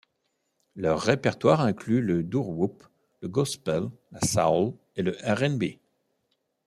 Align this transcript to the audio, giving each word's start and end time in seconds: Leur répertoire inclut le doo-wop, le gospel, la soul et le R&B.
Leur 0.75 0.99
répertoire 0.99 1.61
inclut 1.61 2.01
le 2.01 2.23
doo-wop, 2.23 2.83
le 3.21 3.27
gospel, 3.27 3.87
la 4.11 4.21
soul 4.25 4.73
et 4.95 5.03
le 5.03 5.15
R&B. 5.23 5.77